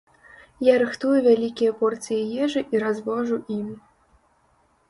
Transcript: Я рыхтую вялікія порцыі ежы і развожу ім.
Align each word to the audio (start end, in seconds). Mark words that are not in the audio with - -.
Я 0.67 0.73
рыхтую 0.83 1.11
вялікія 1.27 1.75
порцыі 1.81 2.21
ежы 2.47 2.65
і 2.77 2.81
развожу 2.85 3.37
ім. 3.61 3.67